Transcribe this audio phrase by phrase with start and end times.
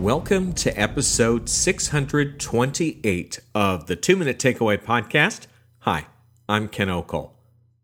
[0.00, 5.46] Welcome to episode 628 of the Two Minute Takeaway Podcast.
[5.78, 6.06] Hi,
[6.46, 7.30] I'm Ken Okel.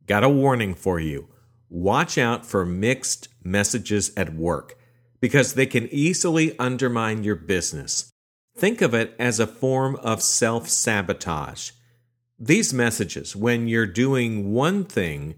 [0.07, 1.29] Got a warning for you.
[1.71, 4.79] Watch out for mixed messages at work
[5.21, 8.13] because they can easily undermine your business.
[8.59, 11.71] Think of it as a form of self sabotage.
[12.39, 15.37] These messages, when you're doing one thing,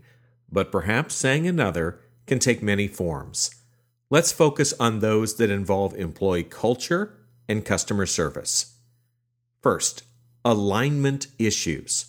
[0.51, 3.64] but perhaps saying another, can take many forms.
[4.11, 7.17] Let's focus on those that involve employee culture
[7.49, 8.77] and customer service.
[9.63, 10.03] First,
[10.45, 12.07] alignment issues.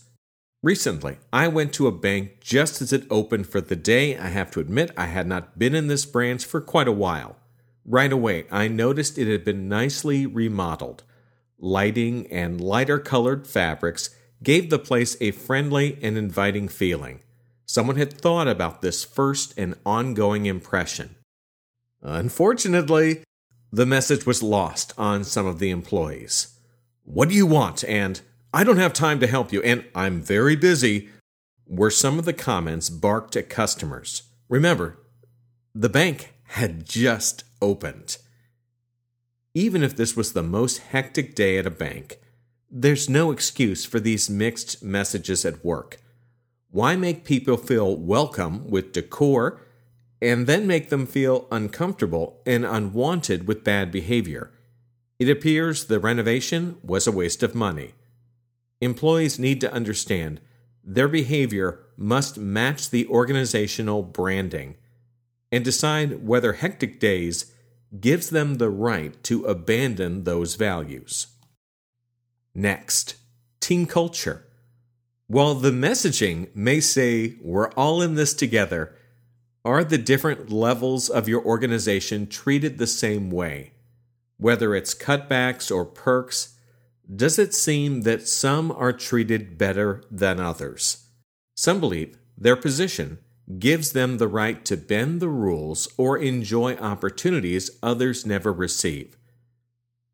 [0.61, 4.17] Recently, I went to a bank just as it opened for the day.
[4.17, 7.37] I have to admit, I had not been in this branch for quite a while.
[7.85, 11.03] Right away, I noticed it had been nicely remodeled.
[11.59, 14.09] Lighting and lighter colored fabrics
[14.43, 17.21] gave the place a friendly and inviting feeling.
[17.65, 21.15] Someone had thought about this first and ongoing impression.
[22.07, 23.23] Unfortunately,
[23.71, 26.59] the message was lost on some of the employees.
[27.03, 27.83] What do you want?
[27.83, 28.21] And
[28.53, 31.09] I don't have time to help you, and I'm very busy,
[31.65, 34.21] were some of the comments barked at customers.
[34.49, 34.99] Remember,
[35.73, 38.17] the bank had just opened.
[39.55, 42.19] Even if this was the most hectic day at a bank,
[42.69, 45.97] there's no excuse for these mixed messages at work.
[46.69, 49.64] Why make people feel welcome with decor
[50.25, 54.51] and then make them feel uncomfortable and unwanted with bad behavior.
[55.19, 57.93] It appears the renovation was a waste of money.
[58.81, 60.41] Employees need to understand
[60.83, 64.77] their behavior must match the organizational branding
[65.51, 67.53] and decide whether hectic days
[67.99, 71.27] gives them the right to abandon those values.
[72.55, 73.15] Next,
[73.59, 74.47] team culture.
[75.27, 78.95] While the messaging may say we're all in this together,
[79.65, 83.71] are the different levels of your organization treated the same way?
[84.37, 86.55] Whether it's cutbacks or perks,
[87.13, 91.07] does it seem that some are treated better than others?
[91.55, 93.17] Some believe their position
[93.57, 99.17] gives them the right to bend the rules or enjoy opportunities others never receive.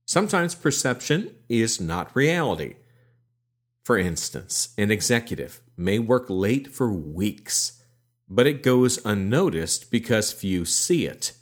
[0.06, 2.76] Sometimes perception is not reality.
[3.84, 7.81] For instance, an executive may work late for weeks
[8.34, 11.34] but it goes unnoticed because few see it.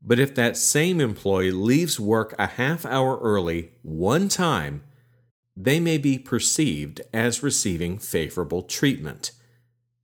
[0.00, 4.82] But if that same employee leaves work a half hour early one time,
[5.54, 9.32] they may be perceived as receiving favorable treatment.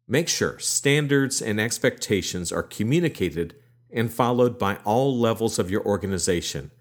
[0.06, 3.54] Make sure standards and expectations are communicated
[3.90, 6.72] and followed by all levels of your organization.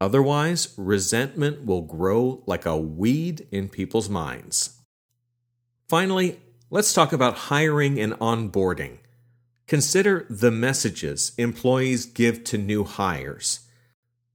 [0.00, 4.80] Otherwise, resentment will grow like a weed in people's minds.
[5.88, 6.40] Finally,
[6.74, 9.00] Let's talk about hiring and onboarding.
[9.66, 13.68] Consider the messages employees give to new hires.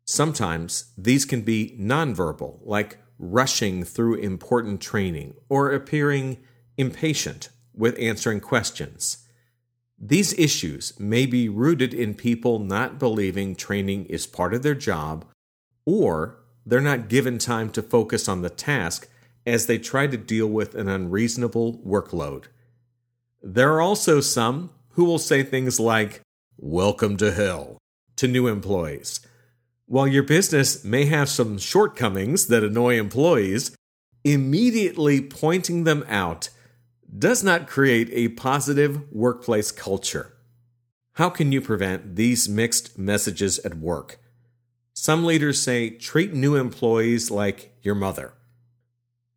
[0.05, 6.37] Sometimes these can be nonverbal, like rushing through important training or appearing
[6.77, 9.25] impatient with answering questions.
[9.97, 15.25] These issues may be rooted in people not believing training is part of their job,
[15.87, 19.09] or they're not given time to focus on the task
[19.47, 22.43] as they try to deal with an unreasonable workload.
[23.41, 26.21] There are also some who will say things like,
[26.57, 27.77] Welcome to hell,
[28.17, 29.21] to new employees.
[29.85, 33.73] While your business may have some shortcomings that annoy employees,
[34.25, 36.49] immediately pointing them out
[37.17, 40.33] does not create a positive workplace culture.
[41.13, 44.19] How can you prevent these mixed messages at work?
[44.93, 48.33] Some leaders say treat new employees like your mother.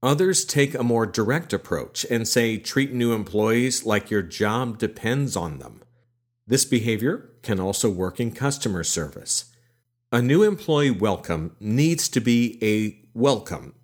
[0.03, 5.37] Others take a more direct approach and say treat new employees like your job depends
[5.37, 5.83] on them.
[6.47, 9.53] This behavior can also work in customer service.
[10.11, 13.75] A new employee welcome needs to be a welcome,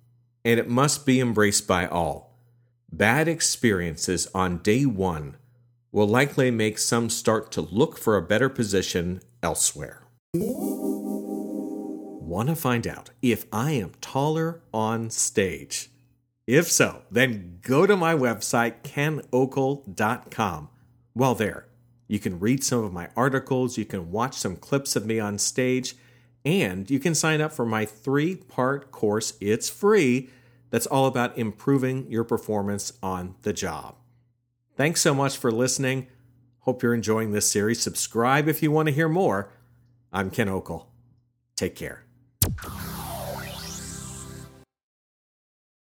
[0.43, 2.35] and it must be embraced by all.
[2.91, 5.37] Bad experiences on day one
[5.91, 10.01] will likely make some start to look for a better position elsewhere.
[10.33, 15.91] Want to find out if I am taller on stage?
[16.47, 20.69] If so, then go to my website, kenokel.com.
[21.13, 21.67] While there,
[22.07, 25.37] you can read some of my articles, you can watch some clips of me on
[25.37, 25.95] stage,
[26.45, 29.33] and you can sign up for my three part course.
[29.41, 30.29] It's free.
[30.69, 33.95] That's all about improving your performance on the job.
[34.77, 36.07] Thanks so much for listening.
[36.59, 37.81] Hope you're enjoying this series.
[37.81, 39.51] Subscribe if you want to hear more.
[40.13, 40.85] I'm Ken Okel.
[41.55, 42.05] Take care.